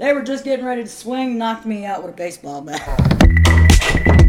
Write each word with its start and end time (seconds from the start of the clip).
They 0.00 0.14
were 0.14 0.22
just 0.22 0.44
getting 0.44 0.64
ready 0.64 0.82
to 0.82 0.88
swing, 0.88 1.36
knocked 1.36 1.66
me 1.66 1.84
out 1.84 2.02
with 2.02 2.14
a 2.14 2.16
baseball 2.16 2.62
bat. 2.62 4.19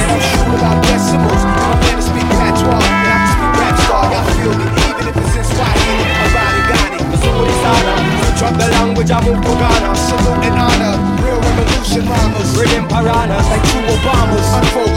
And 0.00 0.10
I'm 0.12 0.20
sure 0.20 0.52
about 0.52 0.78
decimals 0.84 1.42
I'm 1.44 1.78
here 1.80 2.00
speak 2.04 2.28
patois 2.28 2.76
And 2.76 3.08
I 3.08 3.16
can 3.16 3.30
speak 3.32 3.52
rap 3.56 3.76
star, 3.80 4.04
y'all 4.12 4.26
feel 4.36 4.52
me 4.52 4.66
Even 4.68 5.04
if 5.08 5.16
it's 5.16 5.36
in 5.40 5.44
Swahili, 5.48 6.06
I'm 6.12 6.30
body 6.36 6.62
got 6.68 6.92
it 6.92 7.02
drop 8.38 8.54
the 8.58 8.66
language, 8.74 9.10
I 9.10 9.20
Salute 9.94 10.44
and 10.44 10.58
honor, 10.58 10.94
real 11.22 11.38
revolution 11.40 12.04
mamas 12.04 12.52
piranhas 13.02 13.48
like 13.48 13.62
two 13.70 13.80
Obamas. 13.92 14.48
Unfold 14.58 14.91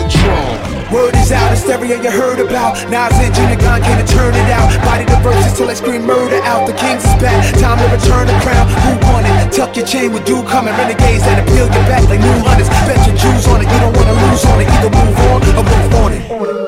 Word 0.92 1.16
is 1.16 1.32
out, 1.32 1.50
hysteria 1.50 1.98
you 2.02 2.12
heard 2.12 2.40
about. 2.40 2.78
Nas 2.90 3.14
and 3.18 3.34
Junior 3.34 3.58
Gong 3.58 3.82
can't 3.82 4.08
turn 4.08 4.34
it 4.36 4.50
out. 4.54 4.70
Body 4.86 5.06
the 5.06 5.18
verses 5.26 5.58
till 5.58 5.68
they 5.68 5.76
scream 5.76 6.06
murder 6.06 6.42
out. 6.44 6.68
The 6.68 6.74
king's 6.74 7.04
is 7.04 7.16
back, 7.22 7.42
time 7.58 7.78
to 7.80 7.88
return 7.90 8.28
the 8.28 8.38
crown. 8.46 8.70
Who 8.86 8.94
won 9.10 9.26
it? 9.26 9.52
Tuck 9.52 9.76
your 9.76 9.86
chain 9.86 10.14
with 10.14 10.28
you 10.30 10.44
coming. 10.44 10.74
Renegades 10.78 11.24
that 11.26 11.42
appeal 11.42 11.66
your 11.66 11.86
back 11.90 12.04
like 12.10 12.20
new 12.20 12.40
hunters. 12.46 12.70
Bet 12.86 13.02
your 13.08 13.18
Jews 13.18 13.48
on 13.48 13.62
it, 13.62 13.68
you 13.72 13.80
don't 13.82 13.96
wanna 13.98 14.14
lose 14.14 14.46
on 14.46 14.62
it. 14.62 14.68
Either 14.70 14.92
move 14.94 15.18
on 15.34 15.40
or 15.58 15.64
move 15.64 15.96
on 15.96 16.14
it. 16.14 16.65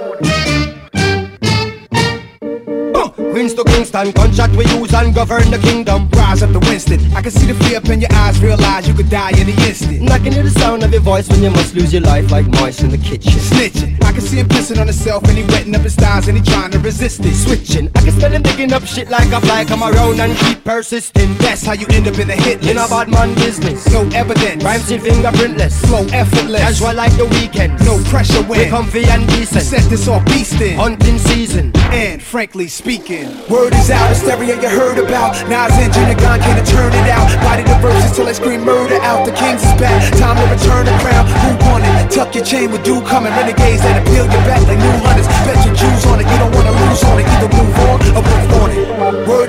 Govern 5.17 5.49
the 5.49 5.57
kingdom. 5.57 6.07
Rise 6.13 6.43
up 6.43 6.51
the 6.53 6.59
Winston. 6.59 6.99
I 7.17 7.21
can 7.21 7.31
see 7.31 7.47
the 7.47 7.55
fear 7.65 7.77
up 7.77 7.89
in 7.89 7.99
your 7.99 8.13
eyes, 8.13 8.39
realize 8.39 8.87
you 8.87 8.93
could 8.93 9.09
die 9.09 9.31
in 9.31 9.47
the 9.47 9.57
instant. 9.65 10.09
I 10.11 10.19
can 10.19 10.31
hear 10.31 10.43
the 10.43 10.51
sound 10.51 10.83
of 10.83 10.91
your 10.91 11.01
voice 11.01 11.27
when 11.27 11.41
you 11.41 11.49
must 11.49 11.73
lose 11.73 11.91
your 11.91 12.03
life 12.03 12.29
like 12.29 12.45
mice 12.61 12.84
in 12.84 12.91
the 12.91 12.99
kitchen. 12.99 13.34
Snitching. 13.34 13.97
I 14.05 14.11
can 14.11 14.22
see 14.22 14.37
him 14.37 14.47
pissing 14.47 14.79
on 14.79 14.85
himself 14.85 15.23
and 15.23 15.37
he 15.39 15.43
wetting 15.45 15.75
up 15.75 15.81
his 15.81 15.95
thighs 15.95 16.28
and 16.28 16.37
he 16.37 16.43
trying 16.43 16.69
to 16.72 16.79
resist 16.79 17.25
it. 17.25 17.34
Switching. 17.34 17.89
I 17.95 18.01
can 18.05 18.11
smell 18.11 18.31
him 18.31 18.43
digging 18.43 18.73
up 18.73 18.84
shit 18.85 19.09
like 19.09 19.31
a 19.31 19.41
fly. 19.41 19.66
Come 19.66 19.81
around 19.81 20.19
and 20.19 20.37
keep 20.37 20.63
persisting. 20.63 21.33
That's 21.37 21.66
how 21.66 21.73
you 21.73 21.87
end 21.90 22.07
up 22.07 22.19
in 22.19 22.28
the 22.28 22.35
hit 22.35 22.61
list. 22.61 22.69
In 22.69 22.78
a 22.78 22.87
bad 22.87 23.09
man 23.09 23.33
business. 23.35 23.81
No 23.91 24.01
evidence. 24.13 24.63
Rhymes 24.63 24.91
in 24.91 25.01
fingerprintless. 25.01 25.73
Flow 25.87 26.05
effortless. 26.13 26.61
Casual 26.61 26.93
like 26.93 27.16
the 27.17 27.25
weekend. 27.25 27.73
No 27.85 27.97
pressure 28.05 28.43
when. 28.43 28.59
We 28.59 28.69
comfy 28.69 29.05
and 29.05 29.28
decent. 29.29 29.63
Set 29.63 29.90
this 29.90 30.07
off 30.07 30.23
beastin'. 30.25 30.75
Hunting 30.75 31.17
season. 31.17 31.72
And 31.91 32.22
frankly 32.22 32.67
speaking, 32.67 33.27
word 33.50 33.74
is 33.74 33.90
out. 33.90 34.09
The 34.09 34.16
stereo 34.16 34.56
you 34.59 34.70
heard 34.70 34.97
about. 35.00 35.35
Nas 35.50 35.74
and 35.79 35.91
Junior 35.94 36.16
Gong 36.16 36.40
can't 36.40 36.62
turn 36.68 36.91
it 36.94 37.08
out. 37.09 37.28
Body 37.44 37.64
the 37.64 37.76
verses 37.79 38.16
till 38.16 38.28
I 38.28 38.34
scream 38.34 38.64
murder 38.64 39.00
out. 39.02 39.26
The 39.26 39.34
kings 39.34 39.64
is 39.64 39.74
back. 39.79 40.00
Time 40.18 40.38
to 40.38 40.46
return 40.52 40.85
the 40.85 40.96
crown. 41.03 41.26
Who 41.44 41.50
won 41.68 41.82
it? 41.84 42.12
Tuck 42.12 42.35
your 42.35 42.46
chain 42.46 42.72
with 42.72 42.84
do 42.84 43.02
coming. 43.02 43.32
Renegades 43.34 43.82
that 43.84 44.02
appeal 44.02 44.26
your 44.26 44.44
back 44.47 44.62
like 44.68 44.79
new 44.79 44.97
hunters. 45.03 45.28
Bet 45.46 45.59
your 45.66 45.76
Jews 45.76 46.03
on 46.08 46.20
it. 46.22 46.28
You 46.28 46.38
don't 46.38 46.53
wanna 46.53 46.72
lose 46.72 47.03
on 47.03 47.20
it. 47.20 47.26
Either 47.28 47.50
move 47.52 47.78
on 47.90 47.97
or 48.16 48.24
move 48.24 48.52
on 48.62 48.70
it. 48.72 49.28
Word 49.28 49.47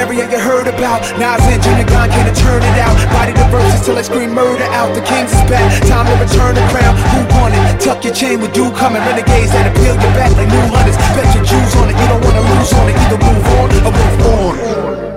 stereo 0.00 0.24
you 0.32 0.40
heard 0.40 0.66
about. 0.66 1.04
Nas 1.20 1.44
engine, 1.52 1.76
a 1.76 1.84
gun 1.84 2.08
can't 2.08 2.36
turn 2.36 2.62
it 2.62 2.78
out. 2.80 2.96
Body 3.12 3.32
the 3.32 3.44
verses 3.52 3.84
till 3.84 3.98
I 3.98 4.02
scream 4.02 4.32
murder 4.32 4.64
out. 4.72 4.94
The 4.94 5.02
king's 5.02 5.32
is 5.32 5.44
back, 5.44 5.68
time 5.84 6.06
to 6.08 6.16
return 6.16 6.54
the 6.54 6.64
crown. 6.72 6.96
Who 7.12 7.20
won 7.36 7.52
it? 7.52 7.80
Tuck 7.80 8.04
your 8.04 8.14
chain 8.14 8.40
with 8.40 8.56
you, 8.56 8.70
coming. 8.72 9.02
Renegades 9.02 9.52
that 9.52 9.68
appeal 9.68 9.94
your 10.00 10.14
back 10.16 10.32
like 10.36 10.48
new 10.48 10.66
hunters. 10.72 10.96
Bet 11.12 11.28
your 11.34 11.44
Jews 11.44 11.76
on 11.76 11.90
it, 11.90 11.96
you 12.00 12.06
don't 12.08 12.24
wanna 12.24 12.40
lose 12.40 12.72
on 12.72 12.88
it. 12.88 12.96
Either 12.96 13.20
move 13.20 13.46
on 13.60 13.68
or 13.86 13.92
move 13.92 15.04
on. 15.06 15.09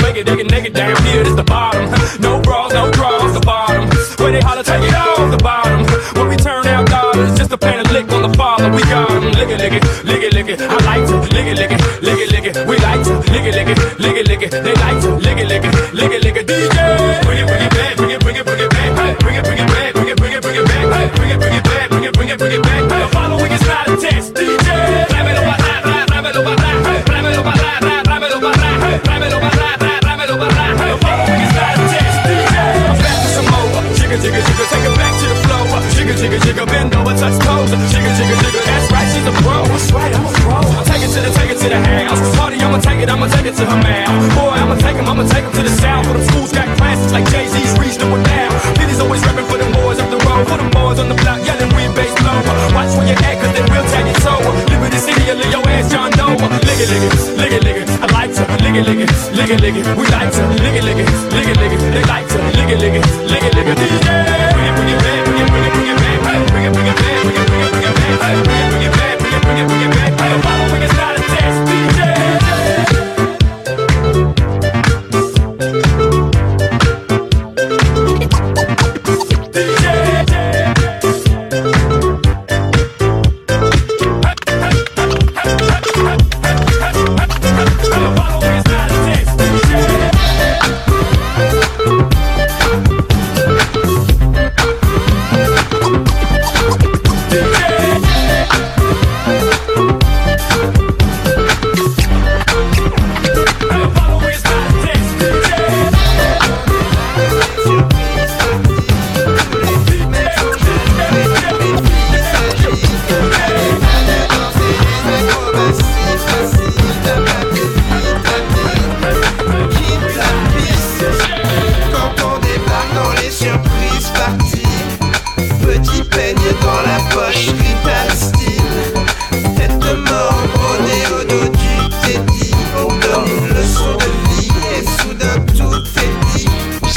fake 0.00 0.16
it, 0.16 0.26
they 0.26 0.36
can 0.36 0.46
naked, 0.46 0.72
damn 0.72 0.96
here 1.04 1.22
is 1.22 1.36
the 1.36 1.44
bottom. 1.44 1.84
No 2.20 2.40
bras, 2.40 2.72
no 2.72 2.90
draws, 2.90 3.32
the 3.34 3.40
bottom. 3.40 3.88
When 4.22 4.32
they 4.32 4.40
holler, 4.40 4.62
take 4.62 4.82
it 4.82 4.94
off, 4.94 5.30
the 5.30 5.42
bottom. 5.42 5.86
When 6.16 6.28
we 6.28 6.36
turn 6.36 6.66
out 6.66 6.88
dollars, 6.88 7.36
just 7.38 7.52
a 7.52 7.58
pan 7.58 7.80
of 7.84 7.90
lick 7.92 8.10
on 8.12 8.22
the 8.22 8.36
father, 8.36 8.70
we 8.70 8.82
got 8.82 9.08
them. 9.08 9.24
Lick 9.38 9.50
it, 9.54 9.58
lick 9.58 9.74
it, 9.78 9.84
lick 10.04 10.22
it, 10.22 10.32
lick 10.34 10.48
it. 10.48 10.60
I 10.60 10.76
like 10.90 11.04
to, 11.08 11.16
lick 11.34 11.46
it, 11.46 11.56
lick 11.58 11.72
it, 11.72 11.80
lick 12.02 12.18
it, 12.24 12.30
lick 12.32 12.46
it. 12.48 12.54
We 12.68 12.76
like 12.78 13.02
to, 13.06 13.14
lick 13.32 13.46
it, 13.48 13.54
lick 13.54 13.68
it, 13.68 13.78
lick 13.98 14.16
it, 14.16 14.26
lick 14.28 14.42
it. 14.42 14.50
They 14.50 14.74
like 14.74 15.00
to, 15.02 15.10
lick 15.16 15.38
it, 15.38 15.48
lick 15.48 15.64
it, 15.64 15.94
lick 15.94 16.12
it. 16.12 16.17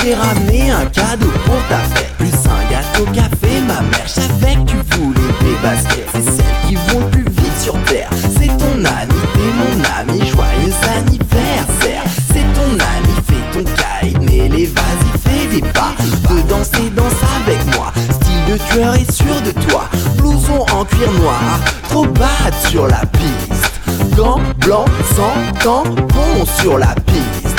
j'ai 0.04 0.16
ramené 0.16 0.72
un 0.72 0.86
cadeau 0.88 1.32
pour 1.46 1.58
ta 1.70 1.78
fête. 1.94 2.12
Plus 2.18 2.34
un 2.46 2.72
gâteau 2.72 3.06
café, 3.14 3.62
ma 3.68 3.82
mère, 3.82 4.08
j'avais 4.08 4.56
que 4.56 4.72
tu 4.72 4.78
voulais 4.96 5.20
des 5.42 5.56
baskets. 5.62 6.08
C'est 6.14 6.24
celles 6.24 6.68
qui 6.68 6.76
vont 6.76 7.00
le 7.00 7.10
plus 7.10 7.24
vite 7.24 7.60
sur 7.60 7.74
terre. 7.84 8.10
C'est 8.38 8.48
ton 8.58 8.86
ami, 8.86 9.20
t'es 9.34 9.52
mon 9.60 9.84
ami, 10.00 10.26
joyeux 10.28 10.74
anniversaire. 10.98 12.04
C'est 12.34 12.46
ton 12.54 12.72
ami, 12.74 13.16
fais 13.28 13.44
ton 13.54 13.64
caïd, 13.64 14.18
mais 14.22 14.50
les 14.50 14.66
vas-y, 14.68 15.20
fais 15.20 15.48
des 15.56 15.62
pas. 15.62 15.94
De 16.30 16.42
danser, 16.50 16.90
danse 16.96 17.14
avec 17.44 17.64
moi. 17.76 17.92
Style 18.10 18.54
de 18.54 18.58
tueur 18.72 18.96
et 18.96 19.12
sûr 19.12 19.42
de 19.42 19.52
toi. 19.68 19.90
Blouson 20.18 20.66
en 20.74 20.86
cuir 20.86 21.12
noir, 21.14 21.60
trop 21.90 22.06
bad 22.06 22.54
sur 22.70 22.88
la 22.88 23.02
piste. 23.06 23.72
Gants 24.16 24.42
blancs, 24.58 24.90
sans 25.16 25.60
tampon 25.64 26.46
sur 26.60 26.78
la 26.78 26.94
piste. 27.06 27.51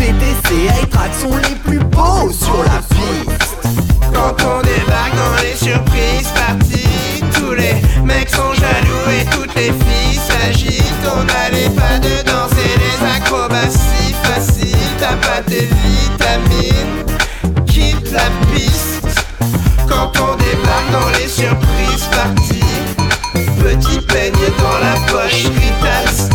PTC 0.00 0.70
et 0.82 0.86
track 0.86 1.10
sont 1.14 1.36
les 1.36 1.56
plus 1.56 1.78
beaux 1.78 2.32
sur 2.32 2.64
la 2.64 2.80
piste. 2.88 3.68
Quand 4.14 4.34
on 4.42 4.62
débarque 4.62 5.14
dans 5.14 5.42
les 5.42 5.54
surprises 5.54 6.32
parties, 6.34 7.22
tous 7.34 7.52
les 7.52 7.74
mecs 8.02 8.30
sont 8.30 8.54
jaloux 8.54 9.10
et 9.10 9.26
toutes 9.26 9.54
les 9.56 9.72
filles 9.72 10.18
s'agitent. 10.26 11.04
On 11.04 11.20
a 11.20 11.50
pas 11.78 11.98
de 11.98 12.22
danser 12.24 12.72
les 12.80 13.06
acrobaties 13.14 14.14
faciles. 14.22 14.78
T'as 14.98 15.16
pas 15.16 15.42
tes 15.46 15.68
vitamines, 15.84 17.04
quitte 17.66 18.10
la 18.10 18.30
piste. 18.54 19.04
Quand 19.86 20.12
on 20.18 20.36
débarque 20.36 20.92
dans 20.92 21.10
les 21.18 21.28
surprises 21.28 22.08
parties, 22.10 22.64
petit 23.62 24.00
peigne 24.06 24.32
dans 24.32 24.78
la 24.78 24.94
poche, 25.12 25.44
Ritas. 25.44 26.29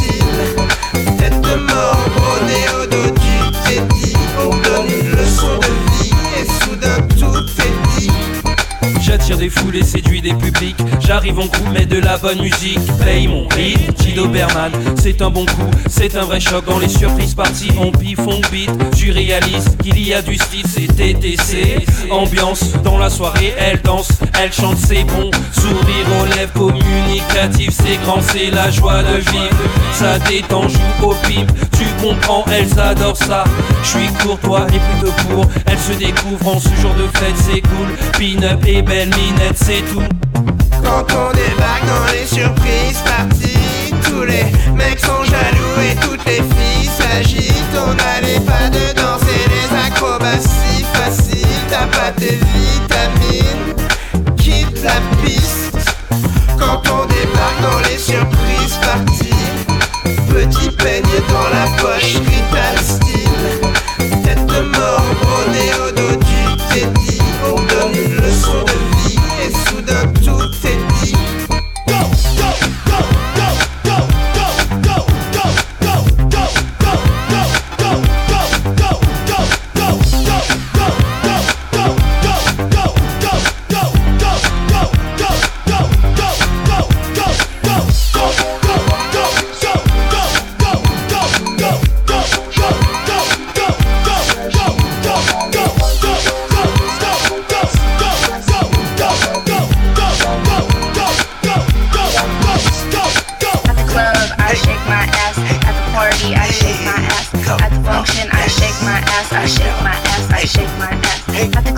Des 10.21 10.33
publics. 10.33 10.77
J'arrive 11.05 11.39
en 11.39 11.47
coup, 11.47 11.65
mais 11.71 11.85
de 11.85 11.99
la 11.99 12.17
bonne 12.17 12.41
musique. 12.41 12.79
Paye 13.03 13.27
mon 13.27 13.47
beat, 13.49 14.01
Chido 14.01 14.27
Berman. 14.27 14.71
C'est 15.01 15.21
un 15.21 15.29
bon 15.29 15.45
coup, 15.45 15.69
c'est 15.87 16.15
un 16.15 16.23
vrai 16.23 16.39
choc. 16.39 16.65
Dans 16.65 16.79
les 16.79 16.89
surprises 16.89 17.35
parties, 17.35 17.71
on 17.79 17.91
pif, 17.91 18.19
on 18.25 18.41
beat. 18.51 18.71
Tu 18.95 19.11
réalises 19.11 19.77
qu'il 19.83 19.99
y 19.99 20.13
a 20.13 20.21
du 20.21 20.35
style, 20.35 20.65
c'est. 20.67 20.85
Ambiance 22.09 22.73
dans 22.83 22.97
la 22.97 23.09
soirée, 23.09 23.53
elle 23.57 23.81
danse, 23.81 24.09
elle 24.41 24.51
chante, 24.51 24.77
c'est 24.77 25.03
bon. 25.03 25.29
Sourire 25.53 26.07
aux 26.21 26.25
lèvres 26.35 26.53
communicatif, 26.53 27.71
c'est 27.71 27.97
grand, 28.03 28.21
c'est 28.21 28.51
la 28.51 28.69
joie 28.71 29.01
de 29.03 29.17
vivre. 29.17 29.57
Ça 29.93 30.19
détend, 30.19 30.67
joue 30.67 30.79
au 31.03 31.13
pipe, 31.27 31.51
tu 31.77 31.85
comprends, 32.01 32.45
elles 32.51 32.79
adorent 32.79 33.17
ça. 33.17 33.43
Je 33.83 33.87
suis 33.87 34.07
courtois 34.21 34.65
et 34.67 34.79
plutôt 34.79 35.13
court, 35.27 35.45
elles 35.65 35.79
se 35.79 35.97
découvrent 35.97 36.55
en 36.55 36.59
ce 36.59 36.69
jour 36.81 36.93
de 36.93 37.07
fête, 37.17 37.35
c'est 37.37 37.61
cool. 37.61 37.89
Pin-up 38.13 38.63
et 38.67 38.81
belle 38.81 39.09
c'est 39.55 39.81
tout. 39.91 40.01
Quand 40.83 41.05
on 41.11 41.33
débarque 41.33 41.85
dans 41.85 42.11
les 42.11 42.25
surprises 42.25 43.01
parties, 43.03 43.93
tous 44.03 44.23
les 44.23 44.45
mecs 44.73 44.99
sont 44.99 45.23
jaloux 45.23 45.79
et 45.81 45.95
toutes 45.95 46.25
les 46.25 46.41
filles 46.41 46.89
s'agitent. 46.97 47.75
On 47.75 47.93
n'allait 47.93 48.39
pas 48.41 48.69
de 48.69 48.93
danser 48.93 49.41
les 49.49 49.67
acrobaties 49.87 50.85
faciles, 50.93 51.47
t'as 51.69 51.87
pas 51.87 52.11
tes 52.11 52.37
vitamines, 52.53 53.75
quitte 54.37 54.83
la 54.83 54.99
piste. 55.21 55.54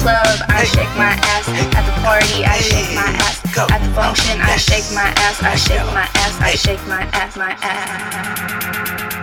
Club, 0.07 0.39
I 0.47 0.63
shake 0.63 0.93
my 0.95 1.13
ass. 1.33 1.47
At 1.75 1.83
the 1.83 1.95
party, 2.01 2.45
I 2.45 2.57
shake 2.59 2.95
my 2.95 3.09
ass. 3.25 3.35
At 3.57 3.81
the 3.83 3.91
function, 3.93 4.39
I 4.39 4.55
shake 4.55 4.87
my 4.95 5.09
ass. 5.25 5.37
I 5.43 5.55
shake 5.55 5.87
my 5.97 6.07
ass. 6.23 6.33
I 6.39 6.55
shake 6.55 6.83
my 6.87 7.03
ass. 7.11 7.35
My 7.35 7.51
ass. 7.61 9.16